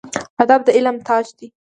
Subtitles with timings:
[0.43, 1.47] ادب د علم تاج دی